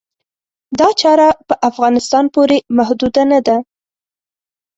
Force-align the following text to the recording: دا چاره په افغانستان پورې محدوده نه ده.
دا 0.79 0.89
چاره 1.01 1.27
په 1.47 1.53
افغانستان 1.69 2.25
پورې 2.35 2.57
محدوده 2.77 3.23
نه 3.31 3.39
ده. 3.47 3.57